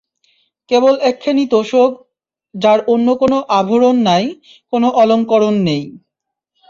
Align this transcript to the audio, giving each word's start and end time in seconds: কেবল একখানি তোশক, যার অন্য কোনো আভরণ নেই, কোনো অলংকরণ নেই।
কেবল 0.69 0.93
একখানি 1.01 1.43
তোশক, 1.53 1.91
যার 2.55 2.79
অন্য 2.87 3.07
কোনো 3.15 3.37
আভরণ 3.59 3.95
নেই, 4.07 4.25
কোনো 4.73 4.87
অলংকরণ 5.01 5.55
নেই। 5.67 5.83